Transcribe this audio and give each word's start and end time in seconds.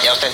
Houston, 0.00 0.32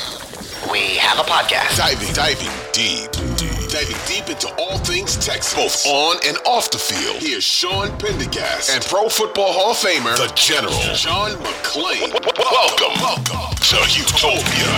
we 0.71 0.95
have 0.97 1.19
a 1.19 1.27
podcast. 1.27 1.77
Diving, 1.77 2.13
diving 2.15 2.55
deep, 2.73 3.11
deep, 3.35 3.67
diving 3.67 3.99
deep 4.07 4.31
into 4.31 4.47
all 4.59 4.79
things 4.79 5.17
Texas, 5.17 5.55
both 5.55 5.87
on 5.87 6.19
and 6.25 6.39
off 6.47 6.71
the 6.71 6.79
field. 6.79 7.17
Here's 7.17 7.43
Sean 7.43 7.91
Pendergast 7.99 8.71
and 8.71 8.85
Pro 8.85 9.09
Football 9.09 9.53
Hall 9.53 9.73
of 9.73 9.77
Famer, 9.77 10.17
the 10.17 10.33
General, 10.37 10.79
John 10.95 11.33
McClain. 11.43 12.15
Welcome, 12.39 12.95
welcome 13.03 13.57
to 13.59 13.79
Utopia. 13.91 14.71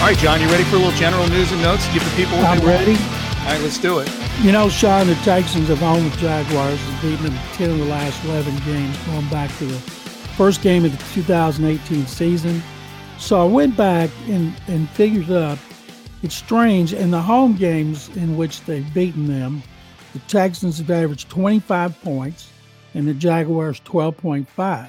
All 0.00 0.06
right, 0.06 0.18
John, 0.18 0.40
you 0.40 0.48
ready 0.48 0.64
for 0.64 0.76
a 0.76 0.80
little 0.80 0.98
general 0.98 1.26
news 1.28 1.50
and 1.50 1.62
notes? 1.62 1.86
Give 1.94 2.04
the 2.04 2.10
people 2.16 2.36
what 2.36 2.46
I'm 2.46 2.60
they 2.60 2.66
ready. 2.66 2.96
All 3.40 3.56
right, 3.56 3.60
let's 3.62 3.78
do 3.78 4.00
it. 4.00 4.10
You 4.42 4.52
know, 4.52 4.68
Sean, 4.68 5.06
the 5.06 5.14
Texans 5.24 5.68
have 5.68 5.82
owned 5.82 6.12
the 6.12 6.16
Jaguars 6.18 6.78
and 6.82 7.00
beaten 7.00 7.24
them 7.24 7.38
10 7.54 7.70
of 7.70 7.78
the 7.78 7.84
last 7.86 8.22
11 8.24 8.54
games 8.66 8.96
going 9.06 9.28
back 9.28 9.48
to 9.58 9.64
the 9.64 10.09
first 10.40 10.62
game 10.62 10.86
of 10.86 10.90
the 10.90 11.14
2018 11.14 12.06
season. 12.06 12.62
So 13.18 13.42
I 13.42 13.44
went 13.44 13.76
back 13.76 14.08
and, 14.26 14.54
and 14.68 14.88
figured 14.88 15.30
up 15.30 15.58
it's 16.22 16.34
strange. 16.34 16.94
In 16.94 17.10
the 17.10 17.20
home 17.20 17.56
games 17.56 18.08
in 18.16 18.38
which 18.38 18.62
they've 18.62 18.94
beaten 18.94 19.26
them, 19.26 19.62
the 20.14 20.18
Texans 20.20 20.78
have 20.78 20.90
averaged 20.90 21.28
25 21.28 22.00
points 22.00 22.48
and 22.94 23.06
the 23.06 23.12
Jaguars 23.12 23.80
12.5. 23.80 24.88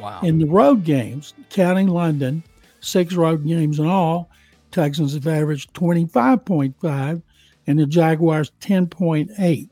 Wow. 0.00 0.20
In 0.24 0.40
the 0.40 0.46
road 0.46 0.82
games, 0.82 1.32
counting 1.48 1.86
London, 1.86 2.42
six 2.80 3.14
road 3.14 3.46
games 3.46 3.78
in 3.78 3.86
all, 3.86 4.28
Texans 4.72 5.14
have 5.14 5.28
averaged 5.28 5.72
25.5 5.74 7.22
and 7.68 7.78
the 7.78 7.86
Jaguars 7.86 8.50
10.8. 8.60 9.68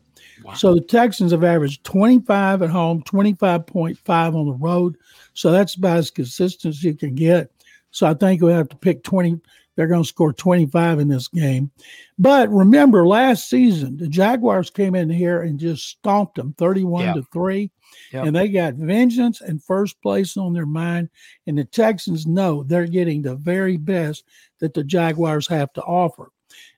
So 0.55 0.75
the 0.75 0.81
Texans 0.81 1.33
have 1.33 1.45
averaged 1.45 1.85
25 1.85 2.63
at 2.63 2.71
home, 2.71 3.03
25.5 3.03 4.35
on 4.35 4.47
the 4.47 4.53
road. 4.53 4.97
So 5.35 5.51
that's 5.51 5.75
about 5.75 5.99
as 5.99 6.11
consistent 6.11 6.75
as 6.75 6.83
you 6.85 6.95
can 6.95 7.15
get. 7.15 7.51
So 7.91 8.07
I 8.07 8.15
think 8.15 8.43
we 8.43 8.53
have 8.53 8.69
to 8.69 8.77
pick 8.77 9.03
20. 9.03 9.41
They're 9.75 9.87
going 9.87 10.03
to 10.03 10.09
score 10.09 10.33
25 10.33 11.01
in 11.01 11.09
this 11.09 11.29
game. 11.29 11.71
But 12.19 12.51
remember, 12.51 13.07
last 13.07 13.51
season, 13.51 13.97
the 13.99 14.09
Jaguars 14.09 14.71
came 14.71 14.95
in 14.95 15.11
here 15.11 15.43
and 15.43 15.59
just 15.59 15.87
stomped 15.87 16.37
them 16.37 16.55
31 16.57 17.05
Yeah. 17.05 17.13
to 17.15 17.23
3. 17.33 17.71
Yep. 18.13 18.25
And 18.27 18.37
they 18.37 18.49
got 18.49 18.75
vengeance 18.75 19.41
and 19.41 19.63
first 19.63 20.01
place 20.01 20.37
on 20.37 20.53
their 20.53 20.67
mind. 20.67 21.11
And 21.47 21.59
the 21.59 21.65
Texans 21.65 22.27
know 22.27 22.63
they're 22.63 22.87
getting 22.87 23.23
the 23.23 23.37
very 23.37 23.77
best 23.77 24.25
that 24.61 24.75
the 24.75 24.85
Jaguars 24.85 25.47
have 25.49 25.73
to 25.75 25.83
offer. 25.83 26.31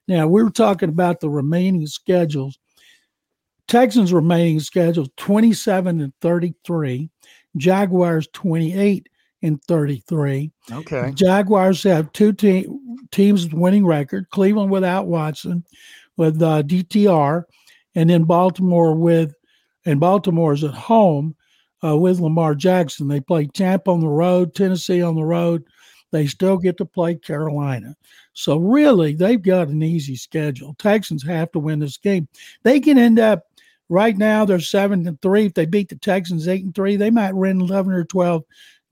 Now, 0.07 0.27
we 0.27 0.43
were 0.43 0.49
talking 0.49 0.89
about 0.89 1.19
the 1.19 1.29
remaining 1.29 1.87
schedules. 1.87 2.57
Texans 3.69 4.11
remaining 4.11 4.59
schedule 4.59 5.07
27 5.17 6.01
and 6.01 6.13
33, 6.21 7.09
Jaguars 7.55 8.27
28 8.33 9.07
and 9.43 9.63
33. 9.63 10.51
Okay. 10.71 11.11
Jaguars 11.13 11.83
have 11.83 12.11
two 12.11 12.33
te- 12.33 12.67
teams 13.11 13.43
with 13.43 13.53
winning 13.53 13.85
record, 13.85 14.27
Cleveland 14.31 14.71
without 14.71 15.05
Watson 15.05 15.63
with 16.17 16.41
uh, 16.41 16.63
DTR 16.63 17.43
and 17.93 18.09
then 18.09 18.23
Baltimore 18.23 18.95
with 18.95 19.35
and 19.85 19.99
Baltimore's 19.99 20.63
at 20.63 20.73
home 20.73 21.35
uh, 21.83 21.95
with 21.95 22.19
Lamar 22.19 22.55
Jackson. 22.55 23.07
They 23.07 23.21
play 23.21 23.45
Tampa 23.47 23.91
on 23.91 24.01
the 24.01 24.07
road, 24.07 24.55
Tennessee 24.55 25.01
on 25.01 25.15
the 25.15 25.23
road. 25.23 25.63
They 26.11 26.25
still 26.25 26.57
get 26.57 26.77
to 26.77 26.85
play 26.85 27.15
Carolina. 27.15 27.95
So 28.33 28.57
really, 28.57 29.13
they've 29.13 29.41
got 29.41 29.67
an 29.67 29.83
easy 29.83 30.15
schedule. 30.15 30.75
Texans 30.79 31.23
have 31.23 31.51
to 31.51 31.59
win 31.59 31.79
this 31.79 31.97
game. 31.97 32.27
They 32.63 32.79
can 32.79 32.97
end 32.97 33.19
up 33.19 33.43
right 33.89 34.15
now. 34.17 34.45
They're 34.45 34.59
seven 34.59 35.07
and 35.07 35.21
three. 35.21 35.47
If 35.47 35.55
they 35.55 35.65
beat 35.65 35.89
the 35.89 35.95
Texans 35.95 36.47
eight 36.47 36.63
and 36.63 36.73
three, 36.73 36.95
they 36.95 37.09
might 37.09 37.35
win 37.35 37.59
eleven 37.59 37.91
or 37.93 38.05
twelve 38.05 38.43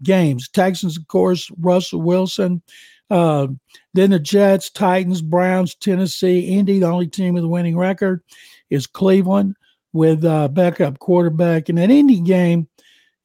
games. 0.03 0.49
Texans, 0.49 0.97
of 0.97 1.07
course, 1.07 1.49
Russell 1.59 2.01
Wilson. 2.01 2.61
Uh, 3.09 3.47
then 3.93 4.09
the 4.09 4.19
Jets, 4.19 4.69
Titans, 4.69 5.21
Browns, 5.21 5.75
Tennessee, 5.75 6.41
Indy. 6.41 6.79
The 6.79 6.87
only 6.87 7.07
team 7.07 7.33
with 7.33 7.45
a 7.45 7.47
winning 7.47 7.77
record 7.77 8.21
is 8.69 8.85
Cleveland 8.85 9.55
with 9.93 10.25
uh, 10.25 10.49
backup 10.49 10.99
quarterback. 10.99 11.69
And 11.69 11.77
that 11.77 11.89
Indy 11.89 12.19
game, 12.19 12.67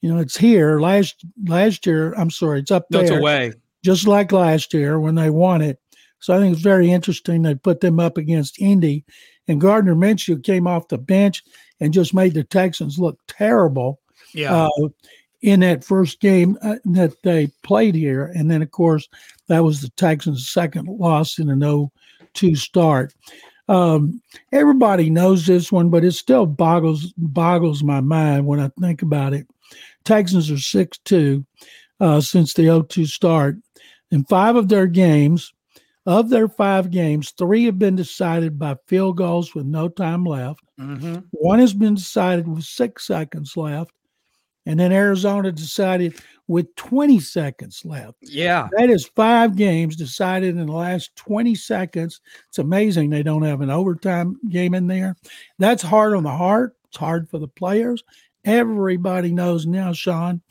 you 0.00 0.12
know, 0.12 0.21
it's 0.21 0.37
here. 0.37 0.81
Last 0.81 1.25
last 1.47 1.84
year, 1.84 2.15
I'm 2.15 2.31
sorry, 2.31 2.60
it's 2.60 2.71
up 2.71 2.87
there 2.91 3.03
it's 3.03 3.10
away. 3.10 3.53
just 3.84 4.06
like 4.06 4.31
last 4.31 4.72
year 4.72 5.00
when 5.00 5.16
they 5.16 5.31
won 5.31 5.62
it. 5.62 5.81
So 6.22 6.34
I 6.34 6.38
think 6.38 6.53
it's 6.55 6.62
very 6.62 6.91
interesting 6.91 7.43
they 7.43 7.55
put 7.56 7.81
them 7.81 8.00
up 8.00 8.16
against 8.16 8.60
Indy. 8.60 9.05
And 9.49 9.60
Gardner 9.60 9.97
Minshew 9.97 10.43
came 10.43 10.66
off 10.69 10.88
the 10.88 10.97
bench 10.99 11.43
and 11.81 11.93
just 11.93 12.15
made 12.15 12.34
the 12.34 12.44
Texans 12.44 12.99
look 12.99 13.19
terrible 13.27 14.00
Yeah. 14.33 14.66
uh, 14.66 14.88
in 15.43 15.60
that 15.60 15.83
first 15.84 16.21
game 16.21 16.56
uh, 16.62 16.77
that 16.84 17.21
they 17.25 17.49
played 17.65 17.97
here. 17.97 18.27
And 18.37 18.49
then, 18.49 18.62
of 18.62 18.71
course, 18.71 19.09
that 19.49 19.65
was 19.65 19.81
the 19.81 19.91
Texans' 19.91 20.49
second 20.49 20.87
loss 20.87 21.38
in 21.41 21.50
an 21.50 21.60
0 21.60 21.91
2 22.34 22.54
start. 22.54 23.12
Um, 23.69 24.21
everybody 24.53 25.10
knows 25.10 25.44
this 25.47 25.72
one, 25.72 25.91
but 25.91 26.04
it 26.04 26.12
still 26.12 26.47
boggles 26.47 27.12
boggles 27.16 27.83
my 27.83 28.00
mind 28.00 28.47
when 28.47 28.60
I 28.60 28.71
think 28.81 29.03
about 29.03 29.34
it. 29.34 29.49
Texans 30.04 30.50
are 30.53 30.59
6 30.59 30.99
2 30.99 31.44
uh, 31.99 32.21
since 32.21 32.54
the 32.54 32.62
0 32.62 32.83
2 32.83 33.06
start. 33.06 33.56
In 34.12 34.25
five 34.25 34.54
of 34.54 34.69
their 34.69 34.87
games, 34.87 35.53
of 36.07 36.31
their 36.31 36.49
five 36.49 36.91
games, 36.91 37.31
three 37.31 37.65
have 37.65 37.79
been 37.79 37.97
decided 37.97 38.59
by 38.59 38.77
field 38.87 39.17
goals 39.17 39.55
with 39.55 39.67
no 39.67 39.89
time 39.89 40.25
left. 40.25 40.61
mm-hmm. 40.79 41.19
One 41.31 41.59
has 41.59 41.73
been 41.73 41.95
decided 41.95 42.49
with 42.49 42.65
six 42.65 43.07
seconds 43.07 43.57
left. 43.57 43.93
And 44.65 44.79
then 44.79 44.93
Arizona 44.93 45.51
decided 45.51 46.21
with 46.47 46.75
20 46.77 47.19
seconds 47.19 47.83
left. 47.85 48.17
Yeah. 48.21 48.69
That 48.77 48.91
is 48.91 49.07
five 49.07 49.57
games 49.57 49.97
decided 49.97 50.57
in 50.57 50.67
the 50.67 50.73
last 50.73 51.17
20 51.17 51.55
seconds. 51.57 52.21
It's 52.49 52.59
amazing 52.59 53.11
they 53.11 53.25
don't 53.25 53.43
have 53.43 53.61
an 53.61 53.71
overtime 53.71 54.39
game 54.49 54.75
in 54.75 54.87
there. 54.87 55.17
That's 55.59 55.83
hard 55.83 56.15
on 56.15 56.23
the 56.23 56.31
heart. 56.31 56.77
It's 56.89 56.97
hard 56.97 57.29
for 57.29 57.39
the 57.39 57.49
players. 57.49 58.05
Everybody 58.45 59.33
knows 59.33 59.67
now, 59.67 59.93
Sean, 59.93 60.43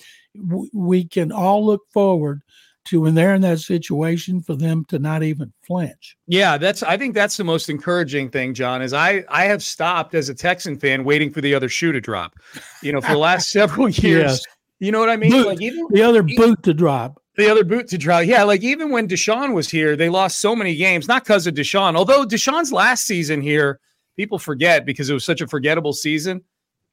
we 0.73 1.05
can 1.05 1.31
all 1.31 1.65
look 1.65 1.83
forward 1.91 2.41
to 2.85 3.01
when 3.01 3.13
they're 3.15 3.35
in 3.35 3.41
that 3.41 3.59
situation 3.59 4.41
for 4.41 4.55
them 4.55 4.85
to 4.85 4.97
not 4.99 5.23
even 5.23 5.53
flinch. 5.65 6.17
Yeah, 6.27 6.57
that's 6.57 6.81
I 6.83 6.97
think 6.97 7.13
that's 7.13 7.37
the 7.37 7.43
most 7.43 7.69
encouraging 7.69 8.29
thing, 8.29 8.53
John, 8.53 8.81
is 8.81 8.93
I 8.93 9.23
I 9.29 9.43
have 9.45 9.61
stopped 9.63 10.15
as 10.15 10.29
a 10.29 10.33
Texan 10.35 10.77
fan 10.77 11.03
waiting 11.03 11.31
for 11.31 11.41
the 11.41 11.53
other 11.53 11.69
shoe 11.69 11.91
to 11.91 12.01
drop. 12.01 12.33
You 12.81 12.91
know, 12.93 13.01
for 13.01 13.11
the 13.13 13.17
last 13.19 13.49
several 13.51 13.89
years. 13.89 14.31
Yes. 14.31 14.45
You 14.79 14.91
know 14.91 14.99
what 14.99 15.09
I 15.09 15.17
mean? 15.17 15.31
Boot. 15.31 15.45
Like 15.47 15.61
even 15.61 15.85
The 15.91 16.01
other 16.01 16.25
e- 16.27 16.35
boot 16.35 16.63
to 16.63 16.73
drop. 16.73 17.21
the 17.37 17.49
other 17.51 17.63
boot 17.63 17.87
to 17.89 17.97
drop. 17.99 18.25
Yeah, 18.25 18.43
like 18.43 18.63
even 18.63 18.89
when 18.89 19.07
Deshaun 19.07 19.53
was 19.53 19.69
here, 19.69 19.95
they 19.95 20.09
lost 20.09 20.39
so 20.39 20.55
many 20.55 20.75
games, 20.75 21.07
not 21.07 21.23
because 21.23 21.45
of 21.45 21.53
Deshaun. 21.53 21.95
Although 21.95 22.25
Deshaun's 22.25 22.71
last 22.73 23.05
season 23.05 23.41
here, 23.41 23.79
people 24.17 24.39
forget 24.39 24.83
because 24.85 25.07
it 25.09 25.13
was 25.13 25.23
such 25.23 25.39
a 25.39 25.47
forgettable 25.47 25.93
season. 25.93 26.41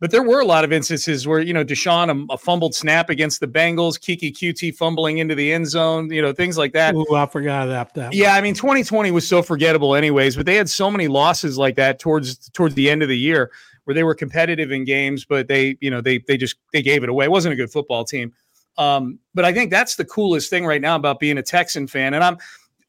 But 0.01 0.13
there 0.13 0.23
were 0.23 0.41
a 0.41 0.45
lot 0.45 0.65
of 0.65 0.73
instances 0.73 1.27
where, 1.27 1.41
you 1.41 1.53
know, 1.53 1.65
Deshaun, 1.65 2.09
a, 2.09 2.35
a 2.35 2.39
fumbled 2.39 2.75
snap 2.75 3.11
against 3.11 3.41
the 3.41 3.49
Bengals, 3.49 3.99
Keke 3.99 4.33
Coutee 4.33 4.75
fumbling 4.75 5.19
into 5.19 5.35
the 5.35 5.53
end 5.53 5.67
zone, 5.67 6.13
you 6.13 6.23
know, 6.23 6.33
things 6.33 6.57
like 6.57 6.73
that. 6.75 6.95
Ooh, 6.95 7.15
I 7.15 7.27
forgot 7.27 7.67
about 7.67 7.95
that. 7.95 8.15
Yeah, 8.15 8.35
I 8.35 8.41
mean 8.41 8.55
2020 8.55 9.11
was 9.11 9.27
so 9.27 9.43
forgettable 9.43 9.97
anyways, 9.97 10.37
but 10.37 10.47
they 10.47 10.55
had 10.55 10.69
so 10.69 10.91
many 10.91 11.09
losses 11.09 11.59
like 11.59 11.75
that 11.77 11.99
towards 11.99 12.49
towards 12.51 12.75
the 12.75 12.89
end 12.89 13.03
of 13.03 13.09
the 13.09 13.19
year 13.19 13.51
where 13.85 13.95
they 13.95 14.05
were 14.05 14.15
competitive 14.15 14.71
in 14.71 14.85
games, 14.85 15.25
but 15.25 15.49
they, 15.49 15.77
you 15.81 15.91
know, 15.91 16.01
they 16.01 16.19
they 16.19 16.37
just 16.37 16.57
they 16.73 16.83
gave 16.83 17.03
it 17.03 17.09
away. 17.09 17.25
It 17.25 17.31
wasn't 17.31 17.55
a 17.55 17.57
good 17.57 17.73
football 17.73 18.05
team. 18.05 18.33
Um, 18.77 19.19
but 19.35 19.45
I 19.45 19.53
think 19.53 19.71
that's 19.71 19.97
the 19.97 20.05
coolest 20.05 20.49
thing 20.51 20.65
right 20.65 20.81
now 20.81 20.95
about 20.95 21.19
being 21.19 21.39
a 21.39 21.43
Texan 21.43 21.89
fan. 21.89 22.15
And 22.15 22.23
I'm 22.23 22.39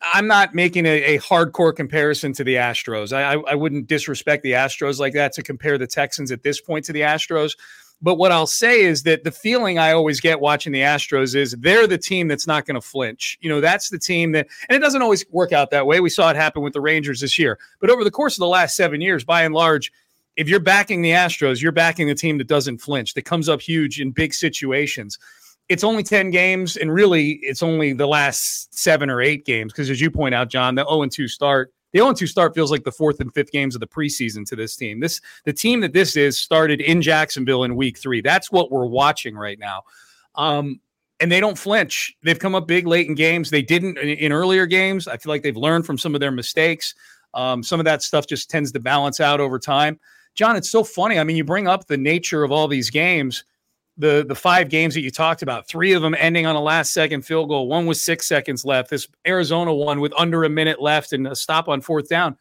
I'm 0.02 0.28
not 0.28 0.56
making 0.56 0.86
a, 0.86 1.16
a 1.16 1.20
hardcore 1.20 1.76
comparison 1.76 2.34
to 2.34 2.44
the 2.44 2.56
Astros. 2.56 3.12
I, 3.12 3.34
I 3.34 3.52
I 3.52 3.56
wouldn't 3.56 3.88
disrespect 3.88 4.44
the 4.44 4.54
Astros 4.54 5.00
like 5.00 5.14
that 5.14 5.34
to 5.34 5.44
compare 5.44 5.78
the 5.78 5.88
Texans 5.88 6.32
at 6.32 6.44
this 6.44 6.62
point 6.62 6.86
to 6.86 6.94
the 6.94 7.02
Astros. 7.02 7.56
But 8.02 8.16
what 8.16 8.32
I'll 8.32 8.48
say 8.48 8.82
is 8.82 9.04
that 9.04 9.26
the 9.26 9.32
feeling 9.32 9.78
I 9.78 9.92
always 9.92 10.22
get 10.22 10.40
watching 10.40 10.72
the 10.72 10.82
Astros 10.82 11.36
is 11.36 11.52
they're 11.60 11.86
the 11.86 11.98
team 11.98 12.30
that's 12.30 12.48
not 12.48 12.66
going 12.66 12.76
to 12.76 12.82
flinch. 12.82 13.38
You 13.42 13.50
know, 13.50 13.60
that's 13.60 13.90
the 13.90 14.00
team 14.00 14.32
that, 14.32 14.48
and 14.70 14.76
it 14.76 14.80
doesn't 14.80 15.02
always 15.02 15.26
work 15.32 15.52
out 15.52 15.70
that 15.72 15.86
way. 15.86 16.00
We 16.00 16.10
saw 16.10 16.30
it 16.30 16.38
happen 16.38 16.62
with 16.62 16.72
the 16.72 16.80
Rangers 16.80 17.20
this 17.20 17.38
year. 17.38 17.60
But 17.82 17.90
over 17.90 18.06
the 18.06 18.12
course 18.12 18.36
of 18.36 18.40
the 18.40 18.48
last 18.48 18.78
seven 18.78 19.02
years, 19.02 19.26
by 19.26 19.44
and 19.44 19.54
large, 19.54 19.92
if 20.38 20.48
you're 20.48 20.62
backing 20.62 21.02
the 21.02 21.12
Astros, 21.12 21.62
you're 21.62 21.74
backing 21.74 22.08
the 22.08 22.16
team 22.16 22.38
that 22.38 22.48
doesn't 22.48 22.78
flinch, 22.78 23.16
that 23.16 23.24
comes 23.24 23.50
up 23.50 23.60
huge 23.60 24.00
in 24.00 24.12
big 24.12 24.34
situations. 24.34 25.20
It's 25.70 25.84
only 25.84 26.02
10 26.02 26.32
games, 26.32 26.76
and 26.78 26.92
really 26.92 27.40
it's 27.44 27.62
only 27.62 27.94
the 27.94 28.08
last 28.08 28.76
seven 28.76 29.10
or 29.10 29.22
eight 29.22 29.46
games. 29.46 29.72
Because 29.72 29.90
as 29.90 30.02
you 30.02 30.10
point 30.10 30.34
out, 30.34 30.50
John, 30.50 30.76
the 30.76 30.86
0 30.90 31.06
2 31.06 31.28
start, 31.28 31.72
the 31.94 32.00
0 32.00 32.14
2 32.14 32.26
start 32.28 32.56
feels 32.56 32.72
like 32.72 32.84
the 32.84 32.92
fourth 32.92 33.20
and 33.20 33.34
fifth 33.34 33.52
games 33.52 33.76
of 33.76 33.80
the 33.80 33.88
preseason 33.88 34.46
to 34.48 34.56
this 34.56 34.76
team. 34.76 35.00
This 35.00 35.22
the 35.46 35.54
team 35.54 35.80
that 35.82 35.94
this 35.94 36.18
is 36.18 36.40
started 36.40 36.82
in 36.82 37.02
Jacksonville 37.02 37.64
in 37.64 37.76
week 37.76 38.00
three. 38.00 38.22
That's 38.22 38.52
what 38.52 38.72
we're 38.72 38.88
watching 38.88 39.36
right 39.36 39.60
now. 39.60 39.84
Um, 40.36 40.82
and 41.20 41.32
they 41.32 41.40
don't 41.40 41.58
flinch. 41.58 42.16
They've 42.24 42.40
come 42.40 42.56
up 42.56 42.68
big 42.68 42.88
late 42.88 43.08
in 43.08 43.16
games. 43.16 43.50
They 43.50 43.62
didn't 43.62 43.98
in, 43.98 44.10
in 44.10 44.32
earlier 44.32 44.66
games. 44.66 45.08
I 45.08 45.18
feel 45.18 45.30
like 45.30 45.44
they've 45.44 45.56
learned 45.56 45.86
from 45.86 45.98
some 45.98 46.16
of 46.16 46.22
their 46.22 46.32
mistakes. 46.32 46.96
Um, 47.34 47.62
some 47.62 47.80
of 47.80 47.84
that 47.86 48.02
stuff 48.02 48.26
just 48.26 48.50
tends 48.50 48.72
to 48.72 48.80
balance 48.80 49.20
out 49.20 49.40
over 49.40 49.60
time. 49.60 50.00
John, 50.34 50.56
it's 50.56 50.70
so 50.70 50.84
funny. 50.84 51.20
I 51.20 51.24
mean, 51.24 51.36
you 51.36 51.44
bring 51.44 51.68
up 51.68 51.86
the 51.86 51.98
nature 51.98 52.44
of 52.44 52.52
all 52.52 52.68
these 52.68 52.90
games. 52.90 53.44
The 54.00 54.26
the 54.28 54.36
five 54.36 54.70
games 54.70 54.94
that 54.96 55.02
you 55.02 55.12
talked 55.12 55.42
about, 55.42 55.68
three 55.68 55.94
of 55.94 56.02
them 56.02 56.16
ending 56.18 56.46
on 56.46 56.56
a 56.56 56.62
last 56.62 56.94
second 56.94 57.24
field 57.24 57.50
goal. 57.50 57.68
One 57.68 57.86
was 57.86 58.02
six 58.02 58.28
seconds 58.28 58.66
left. 58.66 58.90
This 58.90 59.08
Arizona 59.28 59.74
one 59.74 60.00
with 60.00 60.14
under 60.18 60.46
a 60.46 60.50
minute 60.50 60.82
left 60.82 61.14
and 61.14 61.28
a 61.28 61.36
stop 61.36 61.68
on 61.68 61.82
fourth 61.82 62.10
down. 62.10 62.38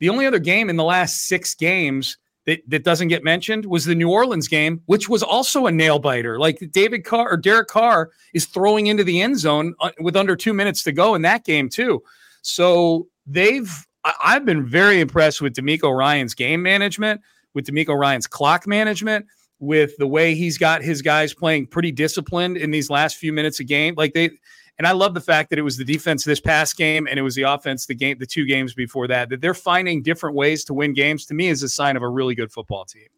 The 0.00 0.08
only 0.08 0.26
other 0.26 0.38
game 0.38 0.68
in 0.68 0.76
the 0.76 0.84
last 0.84 1.26
six 1.26 1.54
games 1.54 2.18
that, 2.46 2.60
that 2.68 2.84
doesn't 2.84 3.08
get 3.08 3.24
mentioned 3.24 3.66
was 3.66 3.84
the 3.84 3.94
New 3.94 4.10
Orleans 4.10 4.48
game, 4.48 4.80
which 4.86 5.08
was 5.08 5.22
also 5.22 5.66
a 5.66 5.72
nail 5.72 5.98
biter. 5.98 6.38
Like 6.38 6.58
David 6.70 7.04
Carr 7.04 7.30
or 7.30 7.36
Derek 7.36 7.68
Carr 7.68 8.10
is 8.34 8.46
throwing 8.46 8.86
into 8.86 9.04
the 9.04 9.20
end 9.20 9.38
zone 9.38 9.74
uh, 9.80 9.90
with 10.00 10.16
under 10.16 10.36
two 10.36 10.54
minutes 10.54 10.82
to 10.84 10.92
go 10.92 11.14
in 11.14 11.22
that 11.22 11.44
game 11.44 11.68
too. 11.68 12.02
So 12.42 13.08
they've 13.26 13.86
I've 14.22 14.44
been 14.44 14.64
very 14.64 15.00
impressed 15.00 15.42
with 15.42 15.54
DeMeco 15.54 15.96
Ryans' 15.96 16.34
game 16.34 16.62
management, 16.62 17.20
with 17.54 17.66
DeMeco 17.66 17.98
Ryans' 17.98 18.28
clock 18.28 18.66
management, 18.66 19.26
with 19.58 19.96
the 19.96 20.06
way 20.06 20.34
he's 20.34 20.58
got 20.58 20.82
his 20.82 21.02
guys 21.02 21.32
playing 21.32 21.66
pretty 21.66 21.92
disciplined 21.92 22.56
in 22.56 22.70
these 22.70 22.90
last 22.90 23.16
few 23.16 23.32
minutes 23.32 23.60
of 23.60 23.66
game. 23.66 23.94
Like 23.96 24.14
they 24.14 24.30
and 24.78 24.86
I 24.86 24.92
love 24.92 25.14
the 25.14 25.20
fact 25.20 25.48
that 25.50 25.58
it 25.58 25.62
was 25.62 25.78
the 25.78 25.84
defense 25.84 26.24
this 26.24 26.40
past 26.40 26.76
game 26.76 27.06
and 27.08 27.18
it 27.18 27.22
was 27.22 27.34
the 27.34 27.42
offense 27.42 27.86
the 27.86 27.94
game 27.94 28.18
the 28.18 28.26
two 28.26 28.44
games 28.44 28.74
before 28.74 29.08
that 29.08 29.30
that 29.30 29.40
they're 29.40 29.54
finding 29.54 30.02
different 30.02 30.36
ways 30.36 30.64
to 30.64 30.74
win 30.74 30.92
games 30.92 31.24
to 31.26 31.34
me 31.34 31.48
is 31.48 31.62
a 31.62 31.68
sign 31.68 31.96
of 31.96 32.02
a 32.02 32.08
really 32.08 32.34
good 32.34 32.52
football 32.52 32.84
team. 32.84 33.08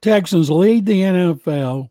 Texans 0.00 0.50
lead 0.50 0.86
the 0.86 1.02
NFL 1.02 1.88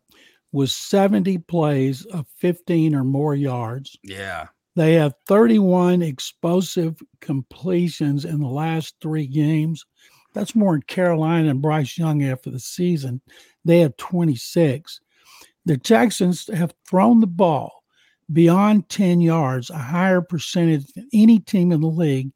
with 0.52 0.70
70 0.70 1.38
plays 1.38 2.04
of 2.06 2.26
15 2.38 2.94
or 2.94 3.04
more 3.04 3.34
yards. 3.34 3.96
Yeah. 4.02 4.48
They 4.74 4.94
have 4.94 5.14
31 5.26 6.02
explosive 6.02 7.00
completions 7.20 8.24
in 8.24 8.40
the 8.40 8.48
last 8.48 8.94
3 9.00 9.26
games. 9.26 9.84
That's 10.32 10.54
more 10.54 10.74
in 10.74 10.82
Carolina 10.82 11.50
and 11.50 11.62
Bryce 11.62 11.98
Young 11.98 12.24
after 12.24 12.50
the 12.50 12.60
season. 12.60 13.20
They 13.64 13.80
have 13.80 13.96
26. 13.96 15.00
The 15.66 15.76
Texans 15.76 16.48
have 16.54 16.72
thrown 16.88 17.20
the 17.20 17.26
ball 17.26 17.82
beyond 18.32 18.88
10 18.88 19.20
yards, 19.20 19.70
a 19.70 19.78
higher 19.78 20.20
percentage 20.20 20.86
than 20.92 21.08
any 21.12 21.40
team 21.40 21.72
in 21.72 21.80
the 21.80 21.88
league, 21.88 22.30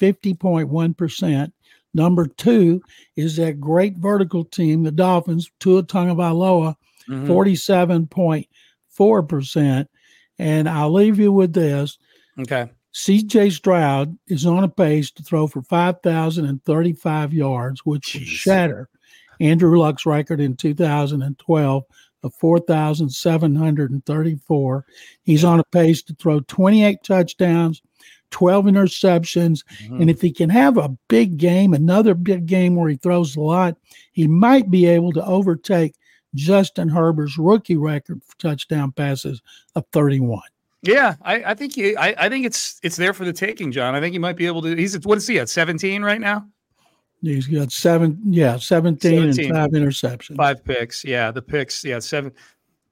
50.1%. 0.00 1.52
Number 1.92 2.26
two 2.26 2.80
is 3.16 3.34
that 3.36 3.60
great 3.60 3.96
vertical 3.96 4.44
team, 4.44 4.84
the 4.84 4.92
Dolphins, 4.92 5.50
Tua 5.58 5.82
Tagovailoa, 5.82 6.76
mm-hmm. 7.08 7.28
47.4%. 7.30 9.86
And 10.38 10.68
I'll 10.68 10.92
leave 10.92 11.18
you 11.18 11.32
with 11.32 11.52
this. 11.52 11.98
Okay. 12.38 12.70
CJ 12.94 13.52
Stroud 13.52 14.18
is 14.26 14.46
on 14.46 14.64
a 14.64 14.68
pace 14.68 15.12
to 15.12 15.22
throw 15.22 15.46
for 15.46 15.62
5,035 15.62 17.32
yards, 17.32 17.86
which 17.86 18.14
Jeez. 18.14 18.26
shatter 18.26 18.88
Andrew 19.40 19.78
Luck's 19.78 20.04
record 20.04 20.40
in 20.40 20.56
2012 20.56 21.84
of 22.22 22.34
4,734. 22.34 24.84
He's 25.22 25.44
on 25.44 25.60
a 25.60 25.64
pace 25.64 26.02
to 26.02 26.14
throw 26.14 26.40
28 26.40 26.98
touchdowns, 27.02 27.80
12 28.30 28.66
interceptions. 28.66 29.64
Mm-hmm. 29.82 30.02
And 30.02 30.10
if 30.10 30.20
he 30.20 30.30
can 30.30 30.50
have 30.50 30.76
a 30.76 30.94
big 31.08 31.38
game, 31.38 31.72
another 31.72 32.12
big 32.14 32.44
game 32.46 32.76
where 32.76 32.90
he 32.90 32.96
throws 32.96 33.36
a 33.36 33.40
lot, 33.40 33.78
he 34.12 34.28
might 34.28 34.70
be 34.70 34.84
able 34.86 35.12
to 35.12 35.24
overtake 35.24 35.94
Justin 36.34 36.88
Herbert's 36.88 37.38
rookie 37.38 37.76
record 37.76 38.22
for 38.24 38.36
touchdown 38.38 38.90
passes 38.92 39.42
of 39.74 39.84
31. 39.92 40.40
Yeah, 40.82 41.16
I, 41.22 41.42
I 41.44 41.54
think 41.54 41.74
he, 41.74 41.94
I, 41.96 42.14
I 42.26 42.28
think 42.28 42.46
it's 42.46 42.80
it's 42.82 42.96
there 42.96 43.12
for 43.12 43.24
the 43.24 43.32
taking, 43.32 43.70
John. 43.70 43.94
I 43.94 44.00
think 44.00 44.12
he 44.12 44.18
might 44.18 44.36
be 44.36 44.46
able 44.46 44.62
to. 44.62 44.74
He's 44.74 44.98
what 45.04 45.18
is 45.18 45.26
he 45.26 45.38
at? 45.38 45.48
Seventeen 45.48 46.02
right 46.02 46.20
now. 46.20 46.46
He's 47.22 47.46
got 47.46 47.70
seven, 47.70 48.18
yeah, 48.24 48.56
17, 48.56 49.34
17, 49.34 49.44
and 49.44 49.54
five 49.54 49.70
interceptions. 49.72 50.36
Five 50.36 50.64
picks. 50.64 51.04
Yeah, 51.04 51.30
the 51.30 51.42
picks. 51.42 51.84
Yeah, 51.84 51.98
seven. 51.98 52.32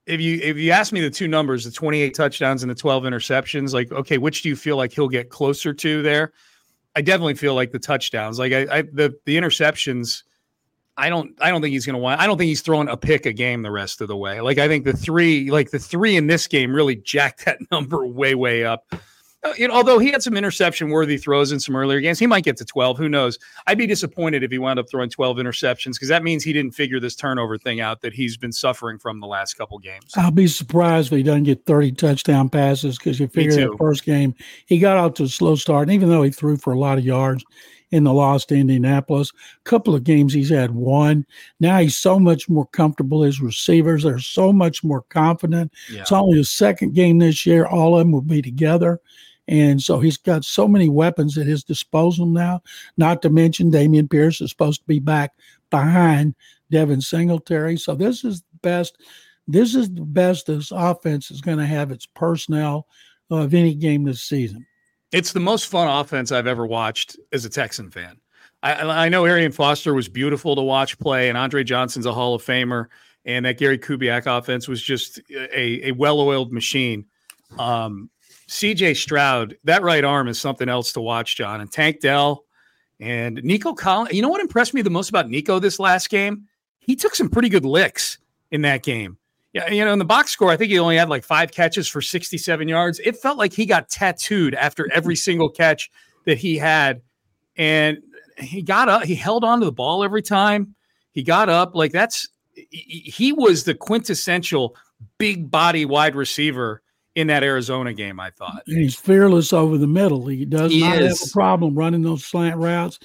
If 0.05 0.21
you 0.21 0.39
if 0.41 0.57
you 0.57 0.71
ask 0.71 0.93
me 0.93 1.01
the 1.01 1.09
two 1.09 1.27
numbers, 1.27 1.65
the 1.65 1.71
28 1.71 2.13
touchdowns 2.13 2.61
and 2.61 2.69
the 2.69 2.75
12 2.75 3.03
interceptions, 3.03 3.73
like, 3.73 3.91
okay, 3.91 4.19
which 4.19 4.43
do 4.43 4.49
you 4.49 4.55
feel 4.55 4.77
like 4.77 4.91
he'll 4.91 5.09
get 5.09 5.29
closer 5.29 5.73
to 5.73 6.01
there? 6.03 6.33
I 6.95 7.01
definitely 7.01 7.35
feel 7.35 7.55
like 7.55 7.71
the 7.71 7.79
touchdowns. 7.79 8.37
Like 8.37 8.51
I, 8.53 8.67
I 8.71 8.81
the 8.83 9.15
the 9.25 9.35
interceptions, 9.35 10.23
I 10.99 11.09
don't 11.09 11.33
I 11.39 11.49
don't 11.49 11.61
think 11.61 11.71
he's 11.71 11.85
gonna 11.85 11.97
want 11.97 12.19
I 12.19 12.27
don't 12.27 12.37
think 12.37 12.49
he's 12.49 12.61
throwing 12.61 12.89
a 12.89 12.97
pick 12.97 13.25
a 13.25 13.33
game 13.33 13.61
the 13.61 13.71
rest 13.71 14.01
of 14.01 14.07
the 14.07 14.17
way. 14.17 14.41
Like 14.41 14.57
I 14.57 14.67
think 14.67 14.83
the 14.83 14.93
three, 14.93 15.49
like 15.49 15.71
the 15.71 15.79
three 15.79 16.17
in 16.17 16.27
this 16.27 16.45
game 16.45 16.73
really 16.73 16.97
jacked 16.97 17.45
that 17.45 17.59
number 17.71 18.05
way, 18.05 18.35
way 18.35 18.65
up. 18.65 18.93
Uh, 19.41 19.53
you 19.57 19.65
know, 19.65 19.73
although 19.73 19.99
he 19.99 20.11
had 20.11 20.21
some 20.21 20.35
interception 20.35 20.89
worthy 20.89 21.17
throws 21.17 21.53
in 21.53 21.61
some 21.61 21.73
earlier 21.73 22.01
games, 22.01 22.19
he 22.19 22.27
might 22.27 22.43
get 22.43 22.57
to 22.57 22.65
12. 22.65 22.97
Who 22.97 23.07
knows? 23.07 23.39
I'd 23.67 23.77
be 23.77 23.87
disappointed 23.87 24.43
if 24.43 24.51
he 24.51 24.57
wound 24.57 24.79
up 24.79 24.89
throwing 24.89 25.09
12 25.09 25.37
interceptions 25.37 25.93
because 25.93 26.09
that 26.09 26.23
means 26.23 26.43
he 26.43 26.51
didn't 26.51 26.75
figure 26.75 26.99
this 26.99 27.15
turnover 27.15 27.57
thing 27.57 27.79
out 27.79 28.01
that 28.01 28.11
he's 28.11 28.35
been 28.35 28.51
suffering 28.51 28.99
from 28.99 29.21
the 29.21 29.27
last 29.27 29.53
couple 29.53 29.79
games. 29.79 30.11
I'll 30.17 30.31
be 30.31 30.47
surprised 30.47 31.13
if 31.13 31.17
he 31.17 31.23
doesn't 31.23 31.43
get 31.43 31.65
30 31.65 31.93
touchdown 31.93 32.49
passes 32.49 32.97
because 32.97 33.17
you 33.17 33.29
figure 33.29 33.69
the 33.69 33.77
first 33.77 34.03
game 34.03 34.35
he 34.65 34.77
got 34.77 34.97
out 34.97 35.15
to 35.15 35.23
a 35.23 35.29
slow 35.29 35.55
start. 35.55 35.87
And 35.87 35.93
even 35.93 36.09
though 36.09 36.23
he 36.23 36.31
threw 36.31 36.57
for 36.57 36.73
a 36.73 36.79
lot 36.79 36.97
of 36.97 37.05
yards 37.05 37.45
in 37.91 38.03
the 38.03 38.13
loss 38.13 38.45
to 38.45 38.55
Indianapolis, 38.55 39.31
a 39.31 39.69
couple 39.69 39.95
of 39.95 40.03
games 40.03 40.33
he's 40.33 40.49
had 40.49 40.71
one. 40.71 41.25
Now 41.59 41.79
he's 41.79 41.97
so 41.97 42.19
much 42.19 42.47
more 42.47 42.67
comfortable. 42.67 43.23
His 43.23 43.41
receivers 43.41 44.05
are 44.05 44.19
so 44.19 44.53
much 44.53 44.83
more 44.83 45.01
confident. 45.09 45.73
Yeah. 45.91 46.01
It's 46.01 46.11
only 46.11 46.37
his 46.37 46.51
second 46.51 46.93
game 46.93 47.17
this 47.17 47.45
year. 47.45 47.65
All 47.65 47.95
of 47.95 47.99
them 47.99 48.11
will 48.11 48.21
be 48.21 48.41
together. 48.41 48.99
And 49.47 49.81
so 49.81 49.99
he's 49.99 50.17
got 50.17 50.45
so 50.45 50.67
many 50.67 50.89
weapons 50.89 51.35
at 51.35 51.47
his 51.47 51.63
disposal 51.63 52.27
now, 52.27 52.61
not 52.97 53.23
to 53.23 53.31
mention 53.31 53.71
Dameon 53.71 54.09
Pierce 54.09 54.41
is 54.41 54.51
supposed 54.51 54.81
to 54.81 54.87
be 54.87 54.99
back 54.99 55.33
behind 55.71 56.35
Devin 56.69 57.01
Singletary. 57.01 57.77
So 57.77 57.95
this 57.95 58.23
is 58.23 58.41
the 58.41 58.57
best. 58.61 58.97
This 59.47 59.73
is 59.73 59.91
the 59.91 60.01
best 60.01 60.45
this 60.45 60.71
offense 60.71 61.31
is 61.31 61.41
going 61.41 61.57
to 61.57 61.65
have 61.65 61.89
its 61.91 62.05
personnel 62.05 62.85
of 63.31 63.55
any 63.55 63.73
game 63.73 64.03
this 64.03 64.21
season. 64.21 64.67
It's 65.11 65.33
the 65.33 65.39
most 65.39 65.67
fun 65.67 65.87
offense 65.87 66.31
I've 66.31 66.47
ever 66.47 66.65
watched 66.65 67.17
as 67.31 67.45
a 67.45 67.49
Texan 67.49 67.89
fan. 67.89 68.19
I, 68.61 69.05
I 69.05 69.09
know 69.09 69.25
Arian 69.25 69.51
Foster 69.51 69.93
was 69.93 70.09
beautiful 70.09 70.55
to 70.55 70.61
watch 70.61 70.99
play, 70.99 71.29
and 71.29 71.37
Andre 71.37 71.63
Johnson's 71.63 72.05
a 72.05 72.13
Hall 72.13 72.35
of 72.35 72.43
Famer, 72.43 72.87
and 73.25 73.45
that 73.45 73.57
Gary 73.57 73.79
Kubiak 73.79 74.25
offense 74.25 74.67
was 74.67 74.81
just 74.81 75.19
a, 75.29 75.89
a 75.89 75.91
well-oiled 75.93 76.51
machine. 76.51 77.05
Um, 77.57 78.09
CJ 78.49 78.97
Stroud, 78.97 79.55
that 79.63 79.81
right 79.83 80.03
arm 80.03 80.27
is 80.27 80.39
something 80.39 80.67
else 80.67 80.91
to 80.93 81.01
watch, 81.01 81.35
John. 81.35 81.61
And 81.61 81.71
Tank 81.71 82.01
Dell 82.01 82.45
and 82.99 83.41
Nico 83.43 83.73
Collins. 83.73 84.13
You 84.13 84.21
know 84.21 84.29
what 84.29 84.41
impressed 84.41 84.73
me 84.73 84.81
the 84.81 84.89
most 84.89 85.09
about 85.09 85.29
Nico 85.29 85.59
this 85.59 85.79
last 85.79 86.09
game? 86.09 86.47
He 86.79 86.95
took 86.95 87.15
some 87.15 87.29
pretty 87.29 87.49
good 87.49 87.65
licks 87.65 88.17
in 88.51 88.63
that 88.63 88.83
game. 88.83 89.17
Yeah, 89.53 89.71
you 89.71 89.83
know, 89.83 89.93
in 89.93 89.99
the 89.99 90.05
box 90.05 90.31
score, 90.31 90.51
I 90.51 90.57
think 90.57 90.69
he 90.69 90.77
only 90.77 90.97
had 90.97 91.09
like 91.09 91.23
five 91.23 91.51
catches 91.51 91.87
for 91.87 92.01
67 92.01 92.67
yards. 92.67 92.99
It 93.03 93.17
felt 93.17 93.37
like 93.37 93.51
he 93.51 93.65
got 93.65 93.89
tattooed 93.89 94.53
after 94.53 94.91
every 94.91 95.15
single 95.27 95.49
catch 95.49 95.89
that 96.25 96.37
he 96.37 96.57
had. 96.57 97.01
And 97.57 97.97
he 98.37 98.61
got 98.61 98.89
up, 98.89 99.03
he 99.03 99.15
held 99.15 99.43
on 99.43 99.59
to 99.59 99.65
the 99.65 99.71
ball 99.71 100.03
every 100.03 100.21
time. 100.21 100.75
He 101.11 101.23
got 101.23 101.49
up. 101.49 101.75
Like 101.75 101.91
that's 101.91 102.27
he 102.69 103.33
was 103.33 103.63
the 103.63 103.73
quintessential 103.73 104.75
big 105.17 105.49
body 105.49 105.85
wide 105.85 106.15
receiver 106.15 106.81
in 107.15 107.27
that 107.27 107.43
Arizona 107.43 107.93
game, 107.93 108.19
I 108.19 108.29
thought. 108.31 108.63
And 108.67 108.77
he's 108.77 108.95
fearless 108.95 109.51
over 109.51 109.77
the 109.77 109.87
middle. 109.87 110.27
He 110.27 110.45
does 110.45 110.71
he 110.71 110.81
not 110.81 111.01
is. 111.01 111.19
have 111.19 111.29
a 111.29 111.31
problem 111.31 111.75
running 111.75 112.01
those 112.01 112.25
slant 112.25 112.57
routes. 112.57 112.99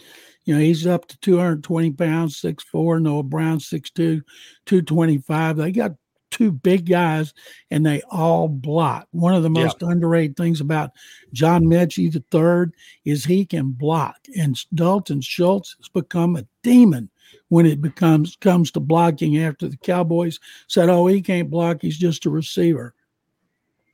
You 0.44 0.54
know, 0.54 0.60
he's 0.60 0.86
up 0.86 1.06
to 1.08 1.18
220 1.20 1.92
pounds, 1.92 2.40
6'4. 2.40 3.00
Noah 3.00 3.22
Brown, 3.22 3.58
6'2, 3.58 4.22
225. 4.66 5.56
They 5.56 5.72
got 5.72 5.92
two 6.34 6.50
big 6.50 6.88
guys 6.88 7.32
and 7.70 7.86
they 7.86 8.02
all 8.10 8.48
block. 8.48 9.06
One 9.12 9.34
of 9.34 9.44
the 9.44 9.50
most 9.50 9.76
yeah. 9.80 9.88
underrated 9.88 10.36
things 10.36 10.60
about 10.60 10.90
John 11.32 11.64
Metchie 11.64 12.12
the 12.12 12.24
third 12.32 12.74
is 13.04 13.24
he 13.24 13.46
can 13.46 13.70
block. 13.70 14.16
And 14.36 14.58
Dalton 14.74 15.20
Schultz 15.20 15.76
has 15.78 15.88
become 15.88 16.34
a 16.34 16.44
demon 16.64 17.08
when 17.50 17.66
it 17.66 17.80
becomes 17.80 18.36
comes 18.36 18.72
to 18.72 18.80
blocking 18.80 19.38
after 19.38 19.68
the 19.68 19.76
Cowboys 19.76 20.40
said, 20.66 20.88
Oh, 20.88 21.06
he 21.06 21.22
can't 21.22 21.50
block, 21.50 21.82
he's 21.82 21.98
just 21.98 22.26
a 22.26 22.30
receiver. 22.30 22.94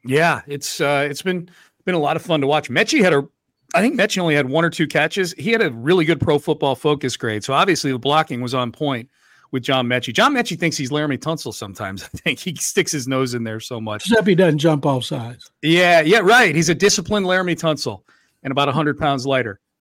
Yeah, 0.03 0.41
it's 0.47 0.81
uh, 0.81 1.07
it's 1.11 1.23
been 1.23 1.51
been 1.85 1.95
a 1.95 1.99
lot 1.99 2.17
of 2.17 2.23
fun 2.23 2.41
to 2.41 2.47
watch. 2.47 2.71
Metchie 2.71 3.03
had 3.03 3.13
a, 3.13 3.29
I 3.75 3.83
think 3.83 4.01
Metchie 4.01 4.19
only 4.19 4.35
had 4.35 4.49
one 4.49 4.65
or 4.65 4.71
two 4.71 4.87
catches. 4.87 5.33
He 5.35 5.51
had 5.51 5.61
a 5.61 5.71
really 5.71 6.07
good 6.07 6.21
Pro 6.21 6.39
Football 6.39 6.75
Focus 6.75 7.19
grade, 7.19 7.45
so 7.45 7.53
obviously 7.53 7.93
the 7.93 7.99
blocking 7.99 8.41
was 8.41 8.55
on 8.55 8.73
point 8.73 9.11
with 9.53 9.63
John 9.63 9.87
Metchie. 9.87 10.13
John 10.13 10.35
Metchie 10.35 10.59
thinks 10.59 10.77
he's 10.77 10.91
Laremy 10.91 11.19
Tunsil 11.19 11.53
sometimes. 11.53 12.05
I 12.15 12.19
think 12.19 12.39
he 12.39 12.55
sticks 12.57 12.93
his 12.93 13.09
nose 13.09 13.35
in 13.35 13.45
there 13.45 13.61
so 13.61 13.81
much. 13.81 14.07
Except 14.07 14.27
he 14.27 14.35
doesn't 14.35 14.59
jump 14.59 14.87
off 14.87 15.05
sides. 15.05 15.51
Yeah, 15.63 16.01
yeah, 16.01 16.21
right. 16.21 16.55
He's 16.55 16.69
a 16.69 16.75
disciplined 16.75 17.27
Laremy 17.27 17.59
Tunsil 17.59 18.03
and 18.43 18.53
about 18.53 18.69
100 18.69 18.99
pounds 18.99 19.27
lighter. 19.27 19.61